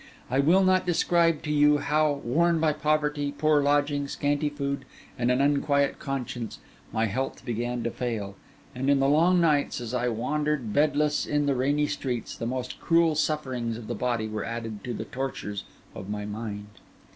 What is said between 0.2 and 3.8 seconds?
I will not describe to you how, worn by poverty, poor